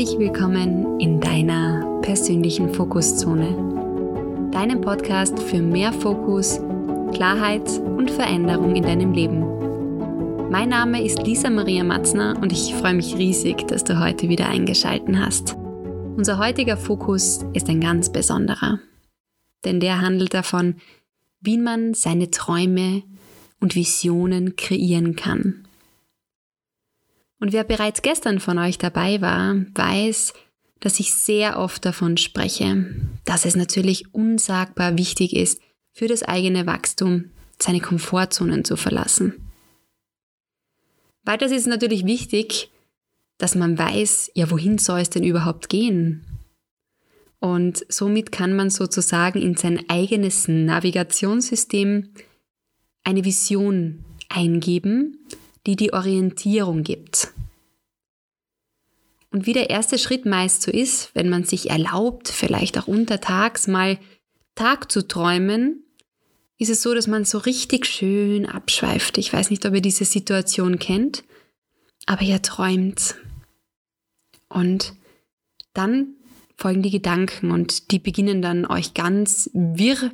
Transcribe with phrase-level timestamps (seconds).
[0.00, 4.50] Herzlich willkommen in deiner persönlichen Fokuszone.
[4.50, 6.58] Deinem Podcast für mehr Fokus,
[7.12, 10.48] Klarheit und Veränderung in deinem Leben.
[10.50, 14.48] Mein Name ist Lisa Maria Matzner und ich freue mich riesig, dass du heute wieder
[14.48, 15.58] eingeschaltet hast.
[16.16, 18.78] Unser heutiger Fokus ist ein ganz besonderer,
[19.66, 20.76] denn der handelt davon,
[21.42, 23.02] wie man seine Träume
[23.60, 25.68] und Visionen kreieren kann.
[27.40, 30.34] Und wer bereits gestern von euch dabei war, weiß,
[30.78, 32.94] dass ich sehr oft davon spreche,
[33.24, 35.60] dass es natürlich unsagbar wichtig ist,
[35.92, 39.50] für das eigene Wachstum seine Komfortzonen zu verlassen.
[41.24, 42.70] Weiters ist es natürlich wichtig,
[43.38, 46.24] dass man weiß, ja, wohin soll es denn überhaupt gehen?
[47.38, 52.10] Und somit kann man sozusagen in sein eigenes Navigationssystem
[53.02, 55.26] eine Vision eingeben,
[55.66, 57.32] die die Orientierung gibt.
[59.30, 63.68] Und wie der erste Schritt meist so ist, wenn man sich erlaubt, vielleicht auch untertags
[63.68, 63.98] mal
[64.56, 65.84] Tag zu träumen,
[66.58, 69.18] ist es so, dass man so richtig schön abschweift.
[69.18, 71.24] Ich weiß nicht, ob ihr diese Situation kennt,
[72.06, 73.14] aber ihr träumt.
[74.48, 74.94] Und
[75.72, 76.16] dann
[76.56, 80.10] folgen die Gedanken und die beginnen dann euch ganz wirr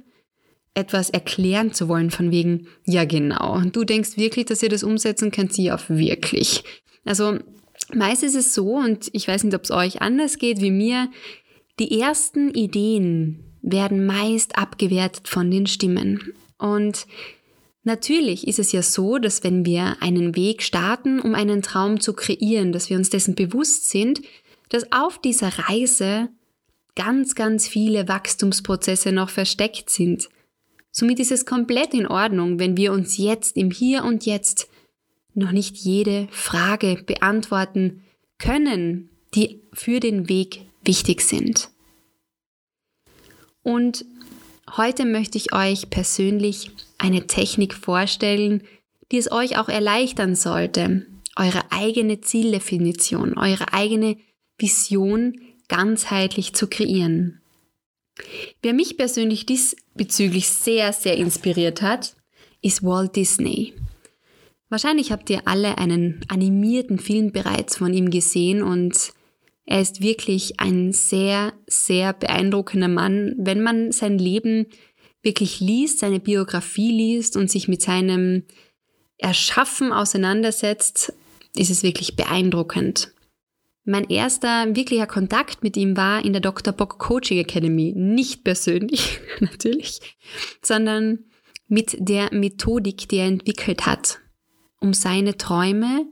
[0.76, 5.30] etwas erklären zu wollen von wegen, ja genau, du denkst wirklich, dass ihr das umsetzen
[5.30, 6.62] könnt, auf wirklich.
[7.04, 7.38] Also
[7.94, 11.10] meist ist es so, und ich weiß nicht, ob es euch anders geht wie mir,
[11.78, 16.32] die ersten Ideen werden meist abgewertet von den Stimmen.
[16.58, 17.06] Und
[17.82, 22.12] natürlich ist es ja so, dass wenn wir einen Weg starten, um einen Traum zu
[22.12, 24.20] kreieren, dass wir uns dessen bewusst sind,
[24.68, 26.28] dass auf dieser Reise
[26.96, 30.28] ganz, ganz viele Wachstumsprozesse noch versteckt sind.
[30.98, 34.66] Somit ist es komplett in Ordnung, wenn wir uns jetzt im Hier und Jetzt
[35.34, 38.02] noch nicht jede Frage beantworten
[38.38, 41.68] können, die für den Weg wichtig sind.
[43.62, 44.06] Und
[44.74, 48.62] heute möchte ich euch persönlich eine Technik vorstellen,
[49.12, 51.04] die es euch auch erleichtern sollte,
[51.36, 54.16] eure eigene Zieldefinition, eure eigene
[54.56, 57.42] Vision ganzheitlich zu kreieren.
[58.62, 62.16] Wer mich persönlich diesbezüglich sehr, sehr inspiriert hat,
[62.62, 63.74] ist Walt Disney.
[64.68, 69.12] Wahrscheinlich habt ihr alle einen animierten Film bereits von ihm gesehen und
[69.64, 74.66] er ist wirklich ein sehr, sehr beeindruckender Mann, wenn man sein Leben
[75.22, 78.44] wirklich liest, seine Biografie liest und sich mit seinem
[79.18, 81.12] Erschaffen auseinandersetzt,
[81.56, 83.12] ist es wirklich beeindruckend.
[83.88, 86.72] Mein erster wirklicher Kontakt mit ihm war in der Dr.
[86.72, 87.92] Bock Coaching Academy.
[87.96, 90.00] Nicht persönlich, natürlich,
[90.60, 91.20] sondern
[91.68, 94.18] mit der Methodik, die er entwickelt hat,
[94.80, 96.04] um seine Träume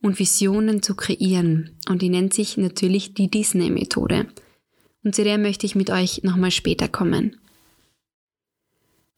[0.00, 1.76] und Visionen zu kreieren.
[1.86, 4.26] Und die nennt sich natürlich die Disney-Methode.
[5.04, 7.38] Und zu der möchte ich mit euch nochmal später kommen.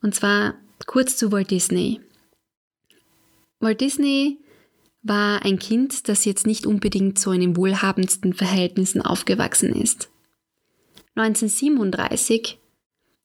[0.03, 0.54] Und zwar
[0.87, 2.00] kurz zu Walt Disney.
[3.60, 4.38] Walt Disney
[5.03, 10.11] war ein Kind, das jetzt nicht unbedingt so in den wohlhabendsten Verhältnissen aufgewachsen ist.
[11.15, 12.59] 1937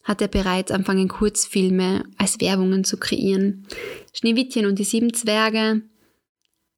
[0.03, 3.65] hat er bereits angefangen, Kurzfilme als Werbungen zu kreieren.
[4.13, 5.81] Schneewittchen und die sieben Zwerge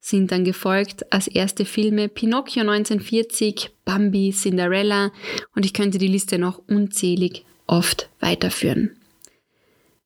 [0.00, 5.12] sind dann gefolgt als erste Filme Pinocchio 1940, Bambi, Cinderella
[5.54, 8.97] und ich könnte die Liste noch unzählig oft weiterführen.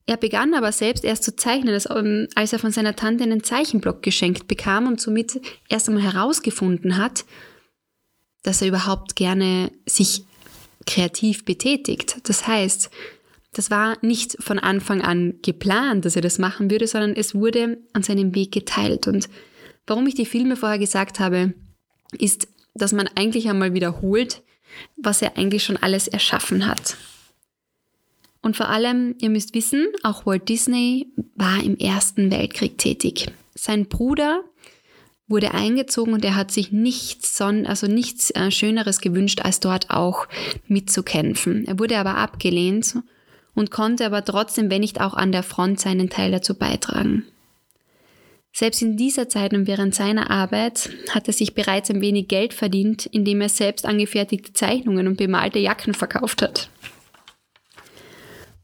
[0.06, 4.02] Er begann aber selbst erst zu zeichnen, ähm, als er von seiner Tante einen Zeichenblock
[4.02, 7.24] geschenkt bekam und somit erst einmal herausgefunden hat,
[8.42, 10.24] dass er überhaupt gerne sich
[10.86, 12.16] kreativ betätigt.
[12.24, 12.90] Das heißt,
[13.52, 17.78] das war nicht von Anfang an geplant, dass er das machen würde, sondern es wurde
[17.92, 19.06] an seinem Weg geteilt.
[19.06, 19.28] Und
[19.86, 21.54] warum ich die Filme vorher gesagt habe,
[22.19, 24.42] ist, dass man eigentlich einmal wiederholt,
[24.96, 26.96] was er eigentlich schon alles erschaffen hat.
[28.42, 31.06] Und vor allem, ihr müsst wissen, auch Walt Disney
[31.37, 33.31] war im Ersten Weltkrieg tätig.
[33.55, 34.43] Sein Bruder
[35.28, 40.26] wurde eingezogen und er hat sich nichts, also nichts äh, Schöneres gewünscht, als dort auch
[40.66, 41.66] mitzukämpfen.
[41.66, 42.96] Er wurde aber abgelehnt
[43.55, 47.25] und konnte aber trotzdem, wenn nicht auch an der Front, seinen Teil dazu beitragen.
[48.55, 52.52] Selbst in dieser Zeit und während seiner Arbeit hat er sich bereits ein wenig Geld
[52.52, 56.69] verdient, indem er selbst angefertigte Zeichnungen und bemalte Jacken verkauft hat.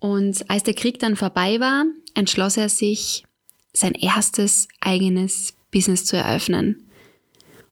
[0.00, 1.84] Und als der Krieg dann vorbei war,
[2.14, 3.24] entschloss er sich,
[3.72, 6.88] sein erstes eigenes Business zu eröffnen.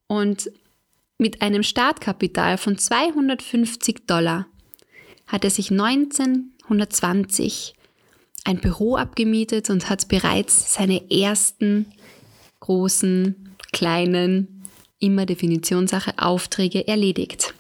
[0.07, 0.51] Und
[1.19, 4.47] mit einem Startkapital von 250 Dollar
[5.27, 7.75] hat er sich 1920
[8.45, 11.87] ein Büro abgemietet und hat bereits seine ersten
[12.61, 14.63] großen, kleinen
[14.99, 17.55] immer Definitionssache Aufträge erledigt.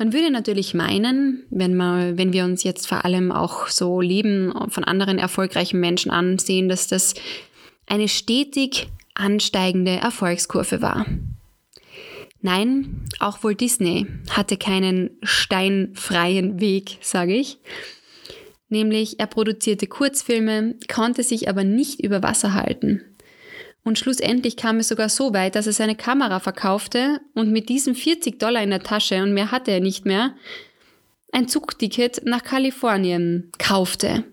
[0.00, 4.50] Man würde natürlich meinen, wenn, man, wenn wir uns jetzt vor allem auch so Leben
[4.70, 7.12] von anderen erfolgreichen Menschen ansehen, dass das
[7.86, 11.04] eine stetig ansteigende Erfolgskurve war.
[12.40, 17.58] Nein, auch Walt Disney hatte keinen steinfreien Weg, sage ich.
[18.70, 23.02] Nämlich er produzierte Kurzfilme, konnte sich aber nicht über Wasser halten.
[23.82, 27.94] Und schlussendlich kam es sogar so weit, dass er seine Kamera verkaufte und mit diesen
[27.94, 30.34] 40 Dollar in der Tasche und mehr hatte er nicht mehr,
[31.32, 34.24] ein Zugticket nach Kalifornien kaufte.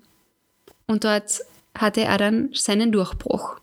[0.85, 1.41] Und dort
[1.75, 3.59] hatte er dann seinen Durchbruch.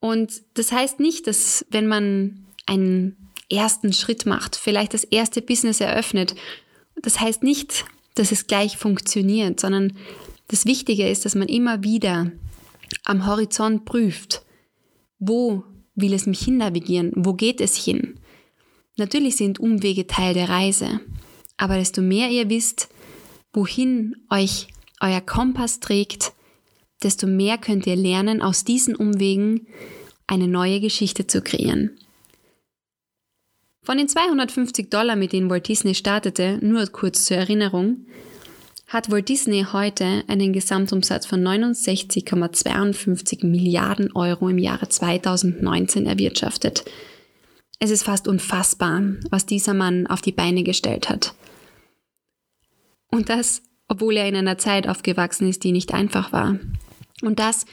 [0.00, 3.16] Und das heißt nicht, dass wenn man einen
[3.50, 6.34] ersten Schritt macht, vielleicht das erste Business eröffnet,
[6.96, 7.84] das heißt nicht,
[8.14, 9.96] dass es gleich funktioniert, sondern
[10.48, 12.30] das Wichtige ist, dass man immer wieder
[13.04, 14.42] am Horizont prüft,
[15.18, 15.64] wo
[15.94, 17.12] will es mich hin navigieren?
[17.14, 18.20] Wo geht es hin?
[18.96, 21.00] Natürlich sind Umwege Teil der Reise,
[21.56, 22.88] aber desto mehr ihr wisst,
[23.52, 24.68] wohin euch
[25.00, 26.32] euer Kompass trägt,
[27.02, 29.66] desto mehr könnt ihr lernen, aus diesen Umwegen
[30.26, 31.98] eine neue Geschichte zu kreieren.
[33.82, 38.06] Von den 250 Dollar, mit denen Walt Disney startete, nur kurz zur Erinnerung,
[38.86, 46.84] hat Walt Disney heute einen Gesamtumsatz von 69,52 Milliarden Euro im Jahre 2019 erwirtschaftet.
[47.80, 51.34] Es ist fast unfassbar, was dieser Mann auf die Beine gestellt hat.
[53.10, 56.58] Und das, obwohl er in einer Zeit aufgewachsen ist, die nicht einfach war.
[57.22, 57.66] Und das,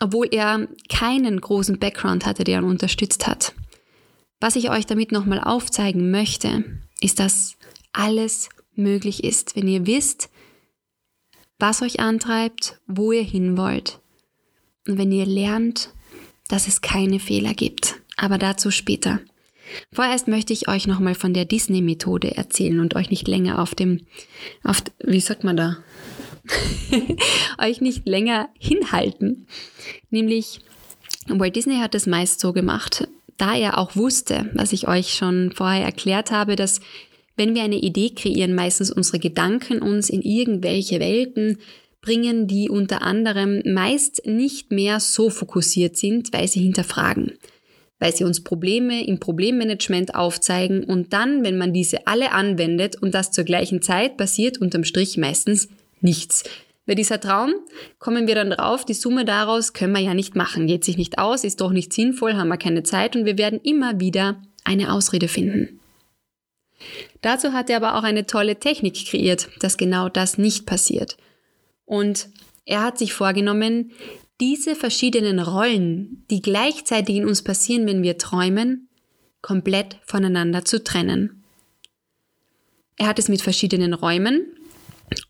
[0.00, 3.54] obwohl er keinen großen Background hatte, der ihn unterstützt hat.
[4.40, 6.64] Was ich euch damit nochmal aufzeigen möchte,
[7.00, 7.56] ist, dass
[7.92, 10.30] alles möglich ist, wenn ihr wisst,
[11.58, 14.00] was euch antreibt, wo ihr hin wollt.
[14.86, 15.90] Und wenn ihr lernt,
[16.48, 17.96] dass es keine Fehler gibt.
[18.16, 19.20] Aber dazu später.
[19.92, 24.06] Vorerst möchte ich euch nochmal von der Disney-Methode erzählen und euch nicht länger auf dem,
[24.64, 25.76] auf, wie sagt man da?
[27.58, 29.46] euch nicht länger hinhalten.
[30.10, 30.60] Nämlich,
[31.28, 35.52] Walt Disney hat es meist so gemacht, da er auch wusste, was ich euch schon
[35.52, 36.80] vorher erklärt habe, dass
[37.38, 41.58] wenn wir eine Idee kreieren, meistens unsere Gedanken uns in irgendwelche Welten
[42.00, 47.32] bringen, die unter anderem meist nicht mehr so fokussiert sind, weil sie hinterfragen,
[47.98, 53.14] weil sie uns Probleme im Problemmanagement aufzeigen und dann, wenn man diese alle anwendet und
[53.14, 55.68] das zur gleichen Zeit, passiert unterm Strich meistens
[56.00, 56.44] nichts.
[56.86, 57.52] Weil dieser Traum,
[57.98, 61.18] kommen wir dann drauf, die Summe daraus können wir ja nicht machen, geht sich nicht
[61.18, 64.92] aus, ist doch nicht sinnvoll, haben wir keine Zeit und wir werden immer wieder eine
[64.92, 65.77] Ausrede finden.
[67.20, 71.16] Dazu hat er aber auch eine tolle Technik kreiert, dass genau das nicht passiert.
[71.84, 72.28] Und
[72.64, 73.92] er hat sich vorgenommen,
[74.40, 78.88] diese verschiedenen Rollen, die gleichzeitig in uns passieren, wenn wir träumen,
[79.42, 81.42] komplett voneinander zu trennen.
[82.96, 84.46] Er hat es mit verschiedenen Räumen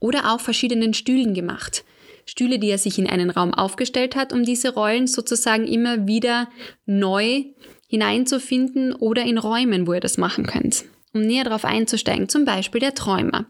[0.00, 1.84] oder auch verschiedenen Stühlen gemacht.
[2.26, 6.50] Stühle, die er sich in einen Raum aufgestellt hat, um diese Rollen sozusagen immer wieder
[6.84, 7.44] neu
[7.86, 10.84] hineinzufinden oder in Räumen, wo ihr das machen könnt
[11.18, 13.46] um näher darauf einzusteigen, zum Beispiel der Träumer.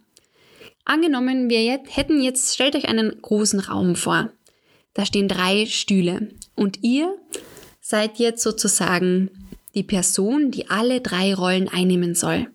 [0.85, 4.31] Angenommen, wir jetzt, hätten jetzt, stellt euch einen großen Raum vor.
[4.95, 7.15] Da stehen drei Stühle und ihr
[7.81, 9.31] seid jetzt sozusagen
[9.75, 12.49] die Person, die alle drei Rollen einnehmen soll.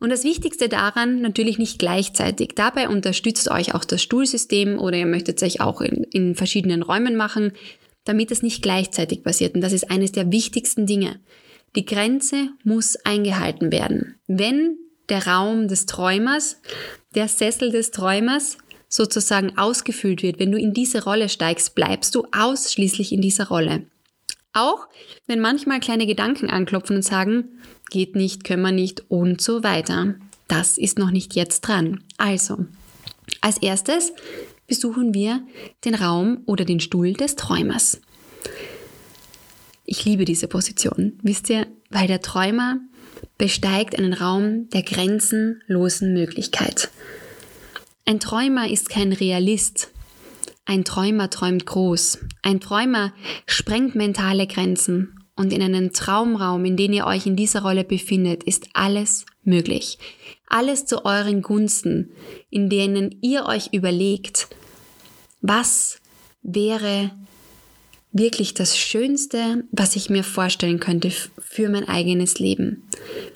[0.00, 2.50] Und das Wichtigste daran natürlich nicht gleichzeitig.
[2.56, 6.82] Dabei unterstützt euch auch das Stuhlsystem oder ihr möchtet es euch auch in, in verschiedenen
[6.82, 7.52] Räumen machen,
[8.04, 9.54] damit es nicht gleichzeitig passiert.
[9.54, 11.20] Und das ist eines der wichtigsten Dinge.
[11.74, 14.16] Die Grenze muss eingehalten werden.
[14.26, 14.76] Wenn
[15.08, 16.60] der Raum des Träumers,
[17.14, 22.26] der Sessel des Träumers sozusagen ausgefüllt wird, wenn du in diese Rolle steigst, bleibst du
[22.30, 23.86] ausschließlich in dieser Rolle.
[24.52, 24.86] Auch
[25.26, 27.58] wenn manchmal kleine Gedanken anklopfen und sagen,
[27.90, 30.14] geht nicht, können wir nicht und so weiter.
[30.46, 32.04] Das ist noch nicht jetzt dran.
[32.18, 32.66] Also,
[33.40, 34.12] als erstes
[34.66, 35.42] besuchen wir
[35.86, 38.00] den Raum oder den Stuhl des Träumers.
[39.84, 42.78] Ich liebe diese Position, wisst ihr, weil der Träumer
[43.38, 46.90] besteigt einen Raum der grenzenlosen Möglichkeit.
[48.04, 49.90] Ein Träumer ist kein Realist.
[50.64, 52.18] Ein Träumer träumt groß.
[52.42, 53.12] Ein Träumer
[53.46, 55.18] sprengt mentale Grenzen.
[55.34, 59.98] Und in einem Traumraum, in dem ihr euch in dieser Rolle befindet, ist alles möglich.
[60.46, 62.12] Alles zu euren Gunsten,
[62.50, 64.48] in denen ihr euch überlegt,
[65.40, 66.00] was
[66.42, 67.10] wäre
[68.12, 72.82] wirklich das Schönste, was ich mir vorstellen könnte für mein eigenes Leben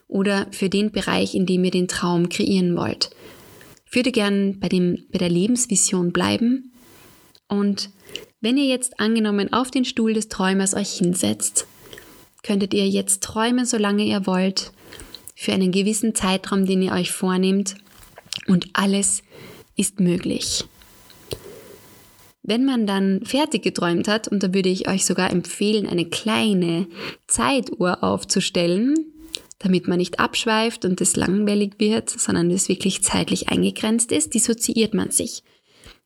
[0.09, 3.11] oder für den Bereich, in dem ihr den Traum kreieren wollt.
[3.89, 6.73] Ich würde gern bei, bei der Lebensvision bleiben
[7.49, 7.91] und
[8.41, 11.67] wenn ihr jetzt angenommen auf den Stuhl des Träumers euch hinsetzt,
[12.43, 14.73] könntet ihr jetzt träumen, solange ihr wollt,
[15.35, 17.75] für einen gewissen Zeitraum, den ihr euch vornehmt.
[18.47, 19.23] Und alles
[19.77, 20.65] ist möglich.
[22.49, 26.87] Wenn man dann fertig geträumt hat, und da würde ich euch sogar empfehlen, eine kleine
[27.27, 28.95] Zeituhr aufzustellen,
[29.59, 34.95] damit man nicht abschweift und es langweilig wird, sondern es wirklich zeitlich eingegrenzt ist, dissoziiert
[34.95, 35.43] man sich.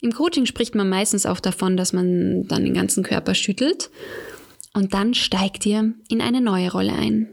[0.00, 3.90] Im Coaching spricht man meistens auch davon, dass man dann den ganzen Körper schüttelt
[4.72, 7.28] und dann steigt ihr in eine neue Rolle ein.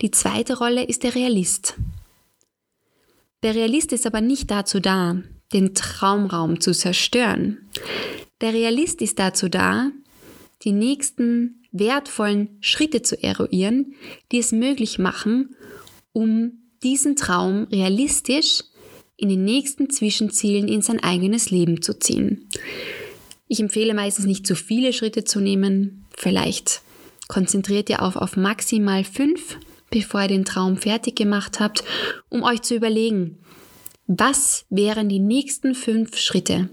[0.00, 1.76] Die zweite Rolle ist der Realist.
[3.44, 5.22] Der Realist ist aber nicht dazu da,
[5.52, 7.58] den Traumraum zu zerstören.
[8.44, 9.90] Der Realist ist dazu da,
[10.64, 13.94] die nächsten wertvollen Schritte zu eruieren,
[14.32, 15.56] die es möglich machen,
[16.12, 18.64] um diesen Traum realistisch
[19.16, 22.46] in den nächsten Zwischenzielen in sein eigenes Leben zu ziehen.
[23.48, 26.04] Ich empfehle meistens nicht zu viele Schritte zu nehmen.
[26.14, 26.82] Vielleicht
[27.28, 29.56] konzentriert ihr auf, auf maximal fünf,
[29.88, 31.82] bevor ihr den Traum fertig gemacht habt,
[32.28, 33.38] um euch zu überlegen,
[34.06, 36.68] was wären die nächsten fünf Schritte,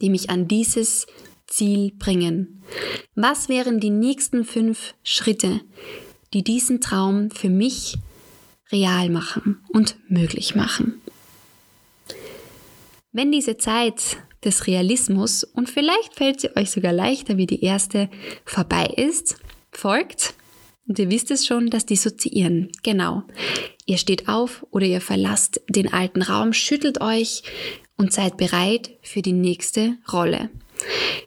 [0.00, 1.06] die mich an dieses
[1.46, 2.62] Ziel bringen?
[3.14, 5.60] Was wären die nächsten fünf Schritte,
[6.32, 7.96] die diesen Traum für mich
[8.72, 11.00] real machen und möglich machen?
[13.12, 18.10] Wenn diese Zeit des Realismus, und vielleicht fällt sie euch sogar leichter wie die erste,
[18.44, 19.36] vorbei ist,
[19.70, 20.34] folgt,
[20.86, 22.70] und ihr wisst es schon, das Dissoziieren.
[22.82, 23.22] Genau.
[23.86, 27.42] Ihr steht auf oder ihr verlasst den alten Raum, schüttelt euch
[27.96, 30.50] und seid bereit für die nächste Rolle.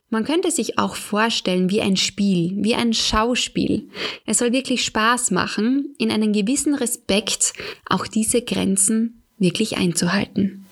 [0.09, 3.89] Man könnte sich auch vorstellen wie ein Spiel, wie ein Schauspiel.
[4.25, 7.53] Es soll wirklich Spaß machen, in einem gewissen Respekt
[7.85, 10.65] auch diese Grenzen wirklich einzuhalten.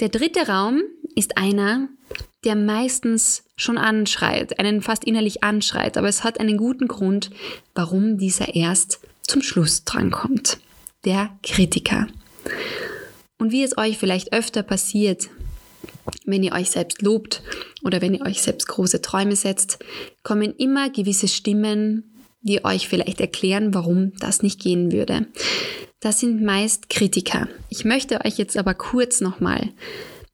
[0.00, 0.82] Der dritte Raum
[1.14, 1.88] ist einer,
[2.44, 7.30] der meistens schon anschreit, einen fast innerlich anschreit, aber es hat einen guten Grund,
[7.74, 10.58] warum dieser erst zum Schluss drankommt.
[11.04, 12.06] Der Kritiker.
[13.40, 15.30] Und wie es euch vielleicht öfter passiert,
[16.26, 17.42] wenn ihr euch selbst lobt
[17.82, 19.78] oder wenn ihr euch selbst große Träume setzt,
[20.22, 25.26] kommen immer gewisse Stimmen, die euch vielleicht erklären, warum das nicht gehen würde.
[26.00, 27.48] Das sind meist Kritiker.
[27.70, 29.70] Ich möchte euch jetzt aber kurz nochmal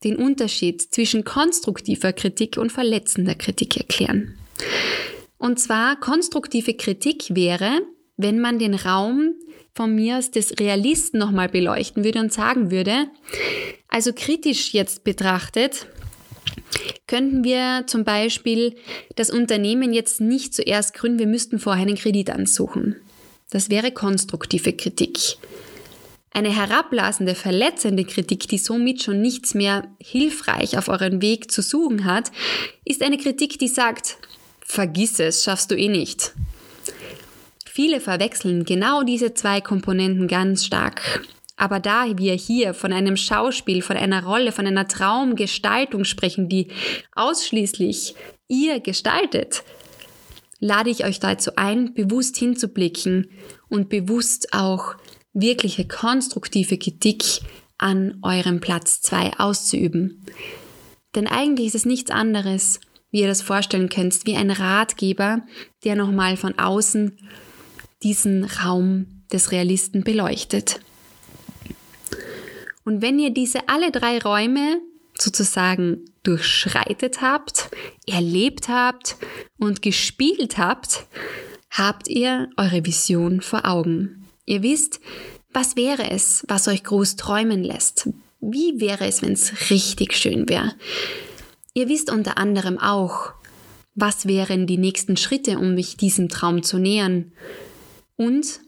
[0.02, 4.36] den Unterschied zwischen konstruktiver Kritik und verletzender Kritik erklären.
[5.38, 7.82] Und zwar konstruktive Kritik wäre,
[8.16, 9.35] wenn man den Raum
[9.75, 13.08] von mir aus des Realisten nochmal beleuchten würde und sagen würde,
[13.88, 15.87] also kritisch jetzt betrachtet,
[17.06, 18.75] könnten wir zum Beispiel
[19.16, 22.96] das Unternehmen jetzt nicht zuerst gründen, wir müssten vorher einen Kredit ansuchen.
[23.50, 25.37] Das wäre konstruktive Kritik.
[26.32, 32.04] Eine herablassende, verletzende Kritik, die somit schon nichts mehr hilfreich auf euren Weg zu suchen
[32.04, 32.30] hat,
[32.85, 34.18] ist eine Kritik, die sagt,
[34.61, 36.32] vergiss es, schaffst du eh nicht.
[37.76, 41.26] Viele verwechseln genau diese zwei Komponenten ganz stark.
[41.56, 46.68] Aber da wir hier von einem Schauspiel, von einer Rolle, von einer Traumgestaltung sprechen, die
[47.14, 48.14] ausschließlich
[48.49, 49.62] ihr gestaltet,
[50.59, 53.28] lade ich euch dazu ein, bewusst hinzublicken
[53.68, 54.95] und bewusst auch
[55.35, 57.25] wirkliche konstruktive Kritik
[57.76, 60.25] an eurem Platz 2 auszuüben.
[61.14, 62.80] Denn eigentlich ist es nichts anderes,
[63.11, 65.42] wie ihr das vorstellen könnt, wie ein Ratgeber,
[65.85, 67.18] der nochmal von außen
[68.03, 70.81] diesen Raum des Realisten beleuchtet.
[72.85, 74.81] Und wenn ihr diese alle drei Räume
[75.19, 77.71] sozusagen durchschreitet habt,
[78.07, 79.17] erlebt habt
[79.59, 81.07] und gespielt habt,
[81.71, 84.26] habt ihr eure Vision vor Augen.
[84.45, 85.00] Ihr wisst,
[85.53, 88.09] was wäre es, was euch groß träumen lässt?
[88.41, 90.75] Wie wäre es, wenn es richtig schön wäre?
[91.75, 93.33] Ihr wisst unter anderem auch,
[93.95, 97.33] was wären die nächsten Schritte, um mich diesem Traum zu nähern?
[98.16, 98.61] Und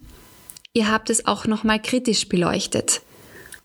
[0.73, 3.03] ihr habt es auch nochmal kritisch beleuchtet,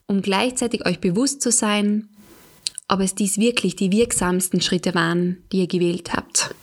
[0.08, 2.10] um gleichzeitig euch bewusst zu sein,
[2.88, 6.54] ob es dies wirklich die wirksamsten Schritte waren, die ihr gewählt habt.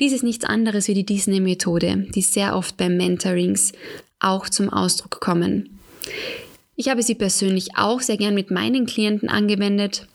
[0.00, 3.72] Dies ist nichts anderes wie die Disney-Methode, die sehr oft bei Mentorings
[4.20, 5.80] auch zum Ausdruck kommen.
[6.76, 10.06] Ich habe sie persönlich auch sehr gern mit meinen Klienten angewendet,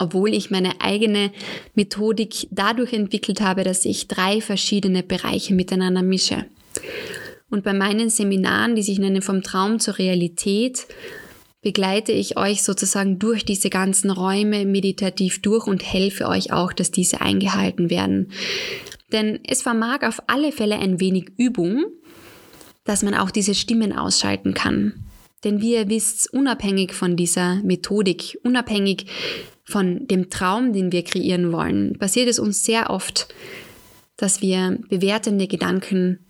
[0.00, 1.30] obwohl ich meine eigene
[1.76, 6.46] Methodik dadurch entwickelt habe, dass ich drei verschiedene Bereiche miteinander mische.
[7.50, 10.86] Und bei meinen Seminaren, die sich nennen vom Traum zur Realität,
[11.62, 16.90] begleite ich euch sozusagen durch diese ganzen Räume meditativ durch und helfe euch auch, dass
[16.90, 18.30] diese eingehalten werden.
[19.12, 21.84] Denn es vermag auf alle Fälle ein wenig Übung,
[22.84, 25.06] dass man auch diese Stimmen ausschalten kann.
[25.44, 29.06] Denn wie ihr wisst, unabhängig von dieser Methodik, unabhängig
[29.64, 33.34] von dem Traum, den wir kreieren wollen, passiert es uns sehr oft,
[34.16, 36.25] dass wir bewertende Gedanken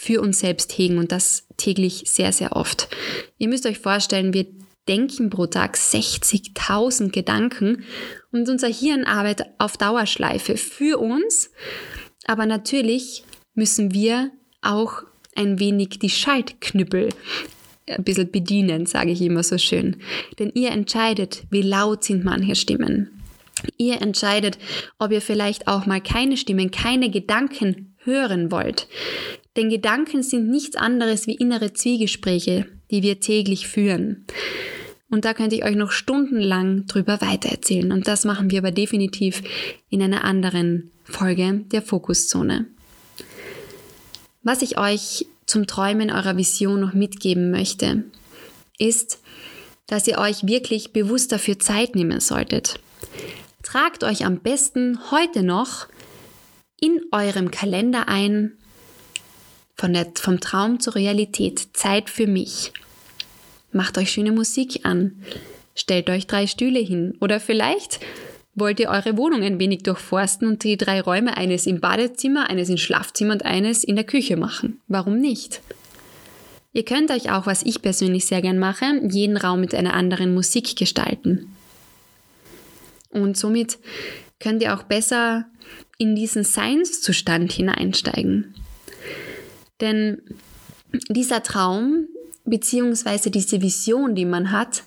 [0.00, 2.88] für uns selbst hegen und das täglich sehr, sehr oft.
[3.36, 4.46] Ihr müsst euch vorstellen, wir
[4.86, 7.82] denken pro Tag 60.000 Gedanken
[8.30, 11.50] und unser Hirn arbeitet auf Dauerschleife für uns,
[12.26, 13.24] aber natürlich
[13.54, 14.30] müssen wir
[14.62, 15.02] auch
[15.34, 17.08] ein wenig die Schaltknüppel
[17.88, 19.96] ein bisschen bedienen, sage ich immer so schön.
[20.38, 23.20] Denn ihr entscheidet, wie laut sind manche Stimmen.
[23.76, 24.58] Ihr entscheidet,
[25.00, 28.88] ob ihr vielleicht auch mal keine Stimmen, keine Gedanken hören wollt.
[29.58, 34.24] Denn Gedanken sind nichts anderes wie innere Zwiegespräche, die wir täglich führen.
[35.10, 37.90] Und da könnte ich euch noch stundenlang drüber weitererzählen.
[37.90, 39.42] Und das machen wir aber definitiv
[39.90, 42.66] in einer anderen Folge der Fokuszone.
[44.44, 48.04] Was ich euch zum Träumen eurer Vision noch mitgeben möchte,
[48.78, 49.18] ist,
[49.88, 52.78] dass ihr euch wirklich bewusst dafür Zeit nehmen solltet.
[53.64, 55.88] Tragt euch am besten heute noch
[56.80, 58.52] in eurem Kalender ein,
[59.78, 62.72] von der, vom Traum zur Realität, Zeit für mich.
[63.72, 65.22] Macht euch schöne Musik an,
[65.74, 68.00] stellt euch drei Stühle hin oder vielleicht
[68.54, 72.68] wollt ihr eure Wohnung ein wenig durchforsten und die drei Räume, eines im Badezimmer, eines
[72.68, 74.80] im Schlafzimmer und eines in der Küche machen.
[74.88, 75.60] Warum nicht?
[76.72, 80.34] Ihr könnt euch auch, was ich persönlich sehr gern mache, jeden Raum mit einer anderen
[80.34, 81.54] Musik gestalten.
[83.10, 83.78] Und somit
[84.40, 85.46] könnt ihr auch besser
[85.96, 88.54] in diesen Seinszustand hineinsteigen.
[89.80, 90.22] Denn
[91.08, 92.08] dieser Traum
[92.44, 93.30] bzw.
[93.30, 94.82] diese Vision, die man hat,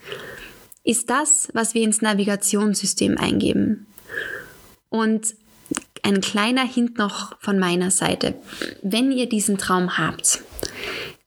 [0.84, 3.86] ist das, was wir ins Navigationssystem eingeben.
[4.90, 5.36] Und
[6.04, 8.36] ein kleiner Hint noch von meiner Seite.
[8.82, 10.42] Wenn ihr diesen Traum habt,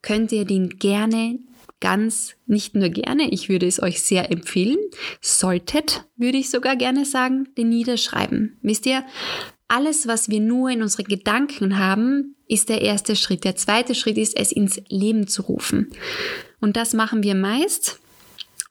[0.02, 1.38] könnt ihr den gerne
[1.80, 4.78] ganz, nicht nur gerne, ich würde es euch sehr empfehlen,
[5.20, 8.56] solltet, würde ich sogar gerne sagen, den niederschreiben.
[8.62, 9.04] Wisst ihr,
[9.68, 13.44] alles, was wir nur in unsere Gedanken haben, ist der erste Schritt.
[13.44, 15.90] Der zweite Schritt ist, es ins Leben zu rufen.
[16.60, 18.00] Und das machen wir meist,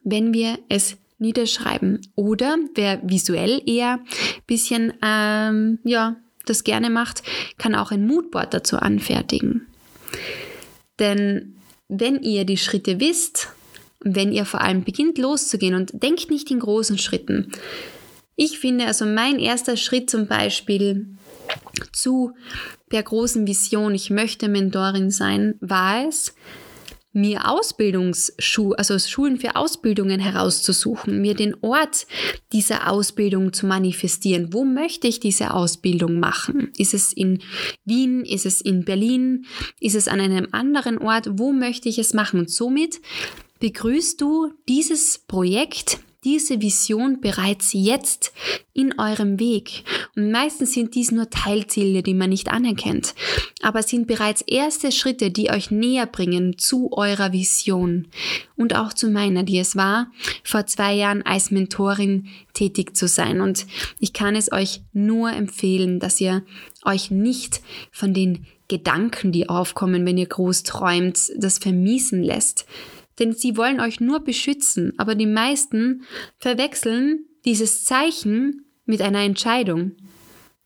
[0.02, 2.00] wenn wir es niederschreiben.
[2.14, 4.00] Oder wer visuell eher
[4.46, 7.22] bisschen ähm, ja das gerne macht,
[7.58, 9.66] kann auch ein Moodboard dazu anfertigen.
[10.98, 11.56] Denn
[11.88, 13.48] wenn ihr die Schritte wisst,
[14.00, 17.50] wenn ihr vor allem beginnt loszugehen und denkt nicht in großen Schritten.
[18.36, 21.06] Ich finde also mein erster Schritt zum Beispiel
[21.92, 22.32] zu
[22.90, 26.34] der großen Vision, ich möchte Mentorin sein, war es,
[27.14, 32.08] mir Ausbildungsschulen, also Schulen für Ausbildungen herauszusuchen, mir den Ort
[32.52, 34.52] dieser Ausbildung zu manifestieren.
[34.52, 36.72] Wo möchte ich diese Ausbildung machen?
[36.76, 37.40] Ist es in
[37.84, 38.24] Wien?
[38.24, 39.46] Ist es in Berlin?
[39.80, 41.38] Ist es an einem anderen Ort?
[41.38, 42.40] Wo möchte ich es machen?
[42.40, 43.00] Und somit
[43.60, 48.32] begrüßt du dieses Projekt diese Vision bereits jetzt
[48.72, 49.84] in eurem Weg.
[50.16, 53.14] Und meistens sind dies nur Teilziele, die man nicht anerkennt,
[53.62, 58.08] aber sind bereits erste Schritte, die euch näher bringen zu eurer Vision
[58.56, 60.10] und auch zu meiner, die es war,
[60.42, 63.40] vor zwei Jahren als Mentorin tätig zu sein.
[63.40, 63.66] Und
[64.00, 66.42] ich kann es euch nur empfehlen, dass ihr
[66.84, 67.60] euch nicht
[67.92, 72.66] von den Gedanken, die aufkommen, wenn ihr groß träumt, das vermiesen lässt
[73.18, 76.02] denn sie wollen euch nur beschützen, aber die meisten
[76.38, 79.92] verwechseln dieses Zeichen mit einer Entscheidung.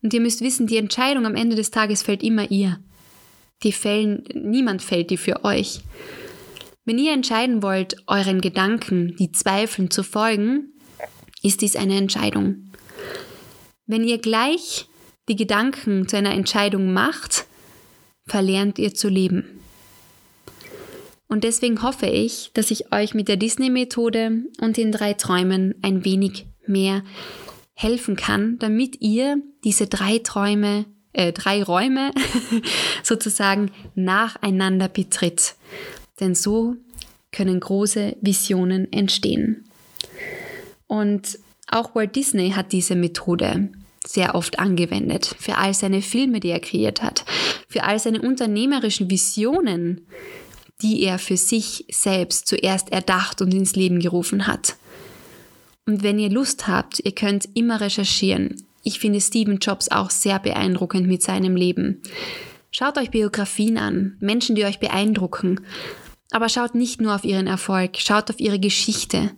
[0.01, 2.79] Und ihr müsst wissen, die Entscheidung am Ende des Tages fällt immer ihr.
[3.63, 5.81] Die fällen, niemand fällt die für euch.
[6.85, 10.73] Wenn ihr entscheiden wollt, euren Gedanken, die Zweifeln zu folgen,
[11.43, 12.71] ist dies eine Entscheidung.
[13.85, 14.87] Wenn ihr gleich
[15.27, 17.45] die Gedanken zu einer Entscheidung macht,
[18.25, 19.58] verlernt ihr zu leben.
[21.29, 26.03] Und deswegen hoffe ich, dass ich euch mit der Disney-Methode und den drei Träumen ein
[26.03, 27.03] wenig mehr
[27.75, 32.11] helfen kann, damit ihr diese drei Träume, äh, drei Räume
[33.03, 35.55] sozusagen nacheinander betritt.
[36.19, 36.75] Denn so
[37.31, 39.65] können große Visionen entstehen.
[40.87, 41.37] Und
[41.67, 43.69] auch Walt Disney hat diese Methode
[44.05, 47.23] sehr oft angewendet für all seine Filme, die er kreiert hat,
[47.67, 50.07] für all seine unternehmerischen Visionen,
[50.81, 54.77] die er für sich selbst zuerst erdacht und ins Leben gerufen hat.
[55.85, 58.63] Und wenn ihr Lust habt, ihr könnt immer recherchieren.
[58.83, 62.01] Ich finde Stephen Jobs auch sehr beeindruckend mit seinem Leben.
[62.71, 65.61] Schaut euch Biografien an, Menschen, die euch beeindrucken.
[66.31, 69.31] Aber schaut nicht nur auf ihren Erfolg, schaut auf ihre Geschichte.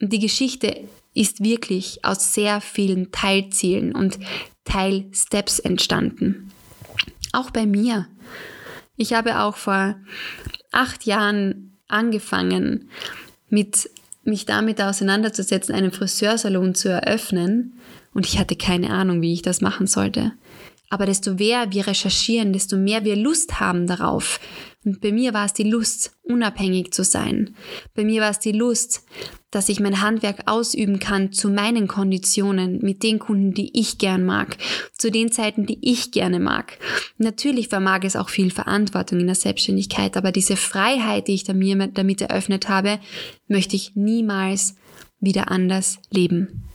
[0.00, 4.18] Und die Geschichte ist wirklich aus sehr vielen Teilzielen und
[4.64, 6.52] Teilsteps entstanden.
[7.32, 8.06] Auch bei mir.
[8.98, 9.96] Ich habe auch vor
[10.76, 12.88] acht Jahren angefangen,
[13.48, 13.88] mit,
[14.24, 17.78] mich damit auseinanderzusetzen, einen Friseursalon zu eröffnen.
[18.12, 20.32] Und ich hatte keine Ahnung, wie ich das machen sollte.
[20.88, 24.40] Aber desto mehr wir recherchieren, desto mehr wir Lust haben darauf.
[24.86, 27.56] Und bei mir war es die Lust, unabhängig zu sein.
[27.94, 29.04] Bei mir war es die Lust,
[29.50, 34.24] dass ich mein Handwerk ausüben kann zu meinen Konditionen, mit den Kunden, die ich gern
[34.24, 34.56] mag,
[34.92, 36.78] zu den Zeiten, die ich gerne mag.
[37.18, 42.20] Natürlich vermag es auch viel Verantwortung in der Selbstständigkeit, aber diese Freiheit, die ich damit
[42.20, 43.00] eröffnet habe,
[43.48, 44.76] möchte ich niemals
[45.18, 46.65] wieder anders leben.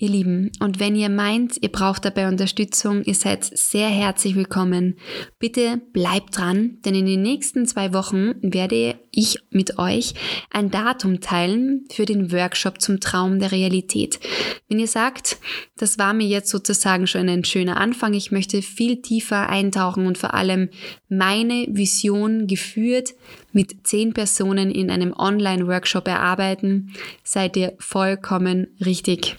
[0.00, 4.94] Ihr Lieben, und wenn ihr meint, ihr braucht dabei Unterstützung, ihr seid sehr herzlich willkommen.
[5.40, 10.14] Bitte bleibt dran, denn in den nächsten zwei Wochen werde ich mit euch
[10.50, 14.20] ein Datum teilen für den Workshop zum Traum der Realität.
[14.68, 15.38] Wenn ihr sagt,
[15.76, 20.16] das war mir jetzt sozusagen schon ein schöner Anfang, ich möchte viel tiefer eintauchen und
[20.16, 20.68] vor allem
[21.08, 23.14] meine Vision geführt
[23.52, 29.36] mit zehn Personen in einem Online-Workshop erarbeiten, seid ihr vollkommen richtig.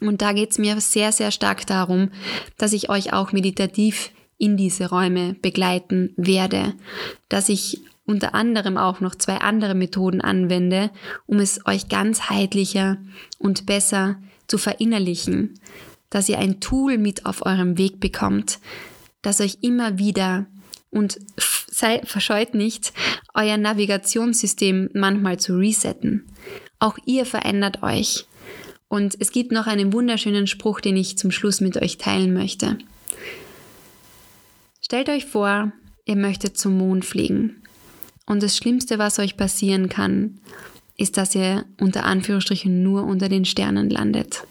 [0.00, 2.10] Und da geht es mir sehr, sehr stark darum,
[2.58, 6.74] dass ich euch auch meditativ in diese Räume begleiten werde,
[7.28, 10.90] dass ich unter anderem auch noch zwei andere Methoden anwende,
[11.26, 12.98] um es euch ganzheitlicher
[13.38, 15.58] und besser zu verinnerlichen,
[16.10, 18.60] dass ihr ein Tool mit auf eurem Weg bekommt,
[19.22, 20.46] das euch immer wieder
[20.90, 21.18] und
[21.68, 22.92] sei, verscheut nicht,
[23.34, 26.26] euer Navigationssystem manchmal zu resetten.
[26.78, 28.26] Auch ihr verändert euch
[28.88, 32.78] und es gibt noch einen wunderschönen Spruch, den ich zum Schluss mit euch teilen möchte.
[34.80, 35.72] Stellt euch vor,
[36.04, 37.62] ihr möchtet zum Mond fliegen.
[38.26, 40.38] Und das Schlimmste, was euch passieren kann,
[40.96, 44.46] ist, dass ihr unter Anführungsstrichen nur unter den Sternen landet.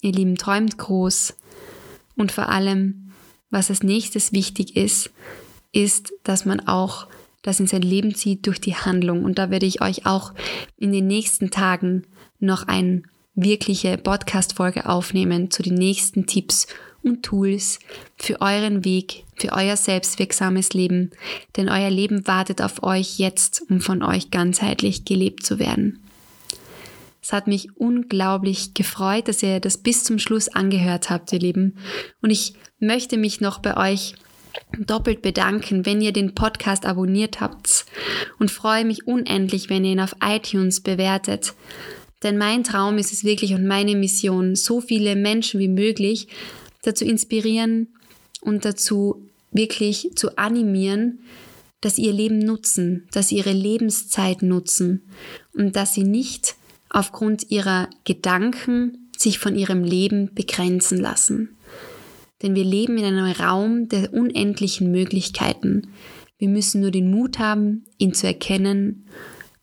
[0.00, 1.34] Ihr Lieben, träumt groß.
[2.16, 3.12] Und vor allem,
[3.50, 5.10] was als nächstes wichtig ist,
[5.72, 7.06] ist, dass man auch
[7.42, 9.24] das in sein Leben zieht durch die Handlung.
[9.24, 10.32] Und da werde ich euch auch
[10.78, 12.06] in den nächsten Tagen
[12.38, 16.66] noch ein wirkliche Podcast-Folge aufnehmen zu den nächsten Tipps
[17.02, 17.78] und Tools
[18.16, 21.10] für euren Weg, für euer selbstwirksames Leben,
[21.56, 26.00] denn euer Leben wartet auf euch jetzt, um von euch ganzheitlich gelebt zu werden.
[27.22, 31.78] Es hat mich unglaublich gefreut, dass ihr das bis zum Schluss angehört habt, ihr Lieben.
[32.20, 34.14] Und ich möchte mich noch bei euch
[34.78, 37.86] doppelt bedanken, wenn ihr den Podcast abonniert habt
[38.38, 41.54] und freue mich unendlich, wenn ihr ihn auf iTunes bewertet.
[42.24, 46.26] Denn mein Traum ist es wirklich und meine Mission, so viele Menschen wie möglich
[46.82, 47.88] dazu inspirieren
[48.40, 51.20] und dazu wirklich zu animieren,
[51.82, 55.02] dass sie ihr Leben nutzen, dass sie ihre Lebenszeit nutzen
[55.52, 56.56] und dass sie nicht
[56.88, 61.50] aufgrund ihrer Gedanken sich von ihrem Leben begrenzen lassen.
[62.40, 65.88] Denn wir leben in einem Raum der unendlichen Möglichkeiten.
[66.38, 69.06] Wir müssen nur den Mut haben, ihn zu erkennen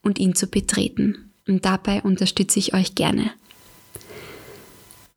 [0.04, 3.32] und ihn zu betreten und dabei unterstütze ich euch gerne.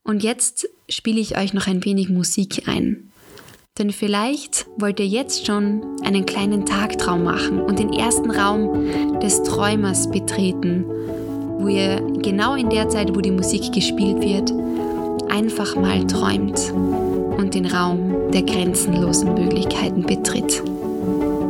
[0.02, 3.10] Und jetzt spiele ich euch noch ein wenig Musik ein.
[3.78, 9.42] Denn vielleicht wollt ihr jetzt schon einen kleinen Tagtraum machen und den ersten Raum des
[9.42, 10.84] Träumers betreten,
[11.58, 14.52] wo ihr genau in der Zeit, wo die Musik gespielt wird,
[15.30, 20.62] einfach mal träumt und den Raum der grenzenlosen Möglichkeiten betritt.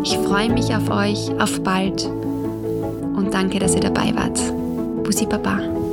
[0.05, 4.63] Ich freue mich auf euch, auf bald und danke, dass ihr dabei wart.
[5.05, 5.84] Bussi Baba.